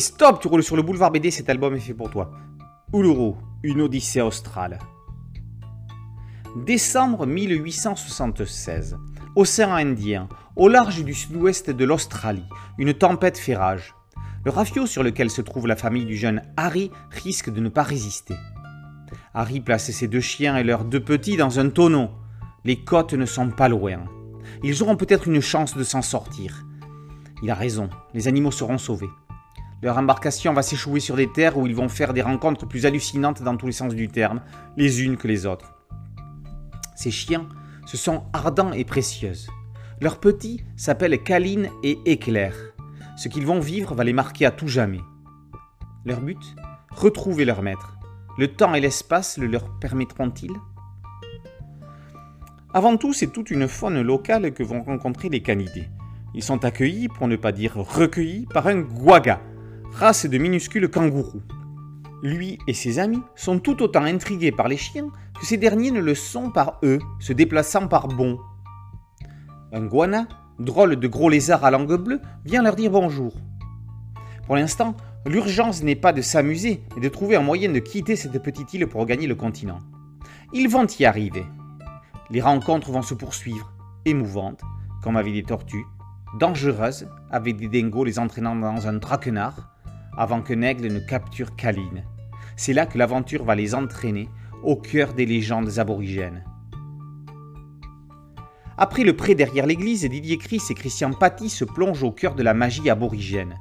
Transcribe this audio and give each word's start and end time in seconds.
Stop, 0.00 0.40
tu 0.40 0.48
roules 0.48 0.62
sur 0.62 0.76
le 0.76 0.82
boulevard 0.82 1.10
BD, 1.10 1.30
cet 1.30 1.50
album 1.50 1.74
est 1.74 1.80
fait 1.80 1.94
pour 1.94 2.10
toi. 2.10 2.32
Uluru, 2.94 3.34
une 3.62 3.82
odyssée 3.82 4.20
australe. 4.20 4.78
Décembre 6.64 7.26
1876. 7.26 8.96
Océan 9.36 9.74
Indien, 9.74 10.28
au 10.56 10.68
large 10.68 11.04
du 11.04 11.14
sud-ouest 11.14 11.70
de 11.70 11.84
l'Australie, 11.84 12.44
une 12.78 12.94
tempête 12.94 13.38
fait 13.38 13.56
rage. 13.56 13.94
Le 14.44 14.50
rafio 14.50 14.86
sur 14.86 15.02
lequel 15.02 15.30
se 15.30 15.40
trouve 15.40 15.66
la 15.66 15.76
famille 15.76 16.04
du 16.04 16.16
jeune 16.16 16.42
Harry 16.56 16.90
risque 17.10 17.50
de 17.50 17.60
ne 17.60 17.68
pas 17.68 17.82
résister. 17.82 18.36
Harry 19.34 19.60
place 19.60 19.90
ses 19.90 20.08
deux 20.08 20.20
chiens 20.20 20.56
et 20.56 20.64
leurs 20.64 20.84
deux 20.84 21.02
petits 21.02 21.36
dans 21.36 21.58
un 21.58 21.68
tonneau. 21.68 22.10
Les 22.64 22.76
côtes 22.76 23.14
ne 23.14 23.26
sont 23.26 23.50
pas 23.50 23.68
loin. 23.68 24.04
Ils 24.62 24.82
auront 24.82 24.96
peut-être 24.96 25.28
une 25.28 25.40
chance 25.40 25.76
de 25.76 25.84
s'en 25.84 26.02
sortir. 26.02 26.64
Il 27.42 27.50
a 27.50 27.54
raison, 27.54 27.88
les 28.14 28.28
animaux 28.28 28.50
seront 28.50 28.78
sauvés. 28.78 29.10
Leur 29.82 29.98
embarcation 29.98 30.52
va 30.52 30.62
s'échouer 30.62 31.00
sur 31.00 31.16
des 31.16 31.26
terres 31.26 31.58
où 31.58 31.66
ils 31.66 31.74
vont 31.74 31.88
faire 31.88 32.14
des 32.14 32.22
rencontres 32.22 32.66
plus 32.66 32.86
hallucinantes 32.86 33.42
dans 33.42 33.56
tous 33.56 33.66
les 33.66 33.72
sens 33.72 33.94
du 33.94 34.08
terme, 34.08 34.40
les 34.76 35.02
unes 35.02 35.16
que 35.16 35.26
les 35.26 35.44
autres. 35.44 35.74
Ces 36.94 37.10
chiens, 37.10 37.48
ce 37.84 37.96
sont 37.96 38.22
ardents 38.32 38.70
et 38.70 38.84
précieuses. 38.84 39.48
Leurs 40.00 40.20
petits 40.20 40.64
s'appellent 40.76 41.20
Caline 41.20 41.68
et 41.82 41.98
Éclair. 42.06 42.54
Ce 43.16 43.28
qu'ils 43.28 43.44
vont 43.44 43.58
vivre 43.58 43.94
va 43.96 44.04
les 44.04 44.12
marquer 44.12 44.46
à 44.46 44.52
tout 44.52 44.68
jamais. 44.68 45.00
Leur 46.04 46.20
but 46.20 46.38
Retrouver 46.92 47.44
leur 47.44 47.62
maître. 47.62 47.98
Le 48.38 48.48
temps 48.48 48.74
et 48.74 48.80
l'espace 48.80 49.36
le 49.36 49.48
leur 49.48 49.78
permettront-ils? 49.80 50.54
Avant 52.72 52.96
tout, 52.96 53.12
c'est 53.12 53.32
toute 53.32 53.50
une 53.50 53.66
faune 53.66 54.00
locale 54.00 54.52
que 54.52 54.62
vont 54.62 54.82
rencontrer 54.82 55.28
les 55.28 55.42
canidés. 55.42 55.88
Ils 56.34 56.42
sont 56.42 56.64
accueillis, 56.64 57.08
pour 57.08 57.28
ne 57.28 57.36
pas 57.36 57.52
dire 57.52 57.74
recueillis, 57.74 58.46
par 58.46 58.68
un 58.68 58.80
guaga, 58.80 59.40
race 59.92 60.26
de 60.26 60.38
minuscules 60.38 60.88
kangourous. 60.88 61.42
Lui 62.22 62.58
et 62.66 62.72
ses 62.72 62.98
amis 62.98 63.22
sont 63.34 63.58
tout 63.58 63.82
autant 63.82 64.04
intrigués 64.04 64.52
par 64.52 64.68
les 64.68 64.76
chiens 64.76 65.08
que 65.38 65.46
ces 65.46 65.56
derniers 65.56 65.90
ne 65.90 66.00
le 66.00 66.14
sont 66.14 66.50
par 66.50 66.78
eux, 66.82 66.98
se 67.20 67.32
déplaçant 67.32 67.88
par 67.88 68.08
bond. 68.08 68.38
Un 69.72 69.86
guana, 69.86 70.26
drôle 70.58 70.96
de 70.96 71.08
gros 71.08 71.28
lézard 71.28 71.64
à 71.64 71.70
langue 71.70 71.96
bleue, 71.96 72.20
vient 72.44 72.62
leur 72.62 72.76
dire 72.76 72.90
bonjour. 72.90 73.34
Pour 74.46 74.56
l'instant, 74.56 74.96
l'urgence 75.26 75.82
n'est 75.82 75.96
pas 75.96 76.12
de 76.12 76.22
s'amuser, 76.22 76.82
mais 76.94 77.02
de 77.02 77.08
trouver 77.08 77.36
un 77.36 77.42
moyen 77.42 77.70
de 77.70 77.78
quitter 77.78 78.16
cette 78.16 78.42
petite 78.42 78.72
île 78.74 78.86
pour 78.86 79.00
regagner 79.00 79.26
le 79.26 79.34
continent. 79.34 79.80
Ils 80.52 80.68
vont 80.68 80.86
y 80.86 81.04
arriver. 81.04 81.44
Les 82.30 82.40
rencontres 82.40 82.90
vont 82.90 83.02
se 83.02 83.14
poursuivre, 83.14 83.72
émouvantes, 84.04 84.62
comme 85.02 85.16
avec 85.16 85.34
des 85.34 85.42
tortues, 85.42 85.84
dangereuses, 86.38 87.08
avec 87.30 87.56
des 87.56 87.68
dingos 87.68 88.04
les 88.04 88.18
entraînant 88.18 88.56
dans 88.56 88.86
un 88.86 88.98
traquenard, 88.98 89.72
avant 90.16 90.42
que 90.42 90.52
Nègle 90.54 90.92
ne 90.92 91.00
capture 91.00 91.56
Kaline. 91.56 92.04
C'est 92.56 92.72
là 92.72 92.86
que 92.86 92.98
l'aventure 92.98 93.44
va 93.44 93.54
les 93.54 93.74
entraîner 93.74 94.28
au 94.62 94.76
cœur 94.76 95.14
des 95.14 95.26
légendes 95.26 95.78
aborigènes. 95.78 96.44
Après 98.78 99.04
le 99.04 99.14
pré 99.14 99.34
derrière 99.34 99.66
l'église, 99.66 100.04
Didier 100.04 100.38
Chris 100.38 100.62
et 100.70 100.74
Christian 100.74 101.12
Paty 101.12 101.48
se 101.48 101.64
plongent 101.64 102.02
au 102.02 102.10
cœur 102.10 102.34
de 102.34 102.42
la 102.42 102.54
magie 102.54 102.90
aborigène. 102.90 103.58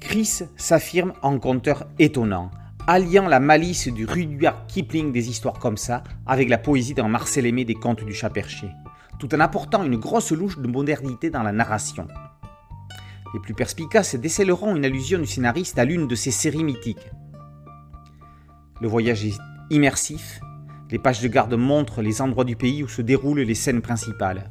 Chris 0.00 0.42
s'affirme 0.56 1.12
en 1.22 1.38
conteur 1.38 1.86
étonnant, 1.98 2.50
alliant 2.86 3.28
la 3.28 3.40
malice 3.40 3.88
du 3.88 4.04
Rudyard 4.04 4.66
Kipling 4.66 5.12
des 5.12 5.28
histoires 5.28 5.58
comme 5.58 5.76
ça 5.76 6.02
avec 6.26 6.48
la 6.48 6.58
poésie 6.58 6.94
d'un 6.94 7.08
Marcel 7.08 7.46
Aimé 7.46 7.64
des 7.64 7.74
contes 7.74 8.04
du 8.04 8.14
chat 8.14 8.30
perché, 8.30 8.68
tout 9.18 9.34
en 9.34 9.40
apportant 9.40 9.84
une 9.84 9.96
grosse 9.96 10.32
louche 10.32 10.58
de 10.58 10.68
modernité 10.68 11.30
dans 11.30 11.42
la 11.42 11.52
narration. 11.52 12.08
Les 13.34 13.40
plus 13.40 13.54
perspicaces 13.54 14.14
décèleront 14.14 14.74
une 14.74 14.84
allusion 14.84 15.18
du 15.18 15.26
scénariste 15.26 15.78
à 15.78 15.84
l'une 15.84 16.08
de 16.08 16.14
ses 16.14 16.30
séries 16.30 16.64
mythiques. 16.64 17.10
Le 18.80 18.88
voyage 18.88 19.24
est 19.24 19.38
immersif, 19.70 20.40
les 20.90 20.98
pages 20.98 21.20
de 21.20 21.28
garde 21.28 21.54
montrent 21.54 22.00
les 22.00 22.22
endroits 22.22 22.44
du 22.44 22.56
pays 22.56 22.82
où 22.82 22.88
se 22.88 23.02
déroulent 23.02 23.40
les 23.40 23.54
scènes 23.54 23.82
principales. 23.82 24.50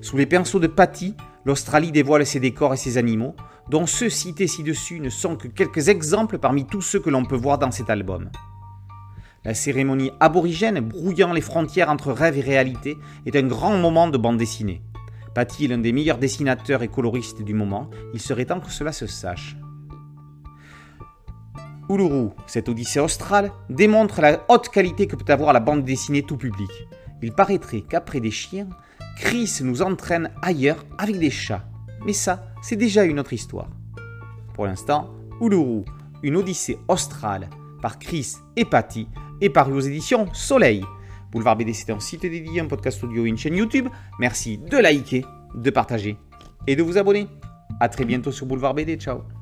Sous 0.00 0.16
les 0.16 0.24
pinceaux 0.24 0.60
de 0.60 0.66
Patty, 0.66 1.14
l'Australie 1.44 1.92
dévoile 1.92 2.24
ses 2.24 2.40
décors 2.40 2.72
et 2.72 2.78
ses 2.78 2.96
animaux, 2.96 3.34
dont 3.68 3.86
ceux 3.86 4.08
cités 4.08 4.46
ci-dessus 4.46 5.00
ne 5.00 5.10
sont 5.10 5.36
que 5.36 5.48
quelques 5.48 5.88
exemples 5.88 6.38
parmi 6.38 6.64
tous 6.64 6.80
ceux 6.80 7.00
que 7.00 7.10
l'on 7.10 7.26
peut 7.26 7.36
voir 7.36 7.58
dans 7.58 7.70
cet 7.70 7.90
album. 7.90 8.30
La 9.44 9.54
cérémonie 9.54 10.10
aborigène, 10.20 10.80
brouillant 10.80 11.32
les 11.32 11.40
frontières 11.40 11.90
entre 11.90 12.12
rêve 12.12 12.38
et 12.38 12.42
réalité, 12.42 12.96
est 13.26 13.36
un 13.36 13.46
grand 13.46 13.76
moment 13.76 14.08
de 14.08 14.18
bande 14.18 14.38
dessinée. 14.38 14.82
Patty 15.40 15.64
est 15.64 15.68
l'un 15.68 15.78
des 15.78 15.92
meilleurs 15.92 16.18
dessinateurs 16.18 16.82
et 16.82 16.88
coloristes 16.88 17.40
du 17.40 17.54
moment, 17.54 17.88
il 18.12 18.20
serait 18.20 18.44
temps 18.44 18.60
que 18.60 18.70
cela 18.70 18.92
se 18.92 19.06
sache. 19.06 19.56
Uluru, 21.88 22.28
cette 22.46 22.68
odyssée 22.68 23.00
australe, 23.00 23.50
démontre 23.70 24.20
la 24.20 24.44
haute 24.50 24.68
qualité 24.68 25.06
que 25.06 25.16
peut 25.16 25.32
avoir 25.32 25.54
la 25.54 25.60
bande 25.60 25.82
dessinée 25.82 26.24
tout 26.24 26.36
public. 26.36 26.68
Il 27.22 27.32
paraîtrait 27.32 27.80
qu'après 27.80 28.20
des 28.20 28.30
chiens, 28.30 28.68
Chris 29.16 29.60
nous 29.62 29.80
entraîne 29.80 30.30
ailleurs 30.42 30.84
avec 30.98 31.18
des 31.18 31.30
chats. 31.30 31.64
Mais 32.04 32.12
ça, 32.12 32.44
c'est 32.60 32.76
déjà 32.76 33.04
une 33.04 33.18
autre 33.18 33.32
histoire. 33.32 33.70
Pour 34.52 34.66
l'instant, 34.66 35.08
Uluru, 35.40 35.86
une 36.22 36.36
odyssée 36.36 36.78
australe, 36.86 37.48
par 37.80 37.98
Chris 37.98 38.34
et 38.56 38.66
Patty, 38.66 39.08
est 39.40 39.48
paru 39.48 39.72
aux 39.72 39.80
éditions 39.80 40.26
Soleil. 40.34 40.84
Boulevard 41.30 41.56
BD, 41.56 41.72
c'est 41.72 41.90
un 41.90 42.00
site 42.00 42.22
dédié, 42.22 42.60
un 42.60 42.66
podcast 42.66 43.02
audio 43.04 43.24
une 43.24 43.38
chaîne 43.38 43.56
YouTube. 43.56 43.88
Merci 44.18 44.58
de 44.58 44.76
liker, 44.76 45.24
de 45.54 45.70
partager 45.70 46.16
et 46.66 46.76
de 46.76 46.82
vous 46.82 46.98
abonner. 46.98 47.28
A 47.80 47.88
très 47.88 48.04
bientôt 48.04 48.32
sur 48.32 48.46
Boulevard 48.46 48.74
BD. 48.74 48.96
Ciao 48.96 49.39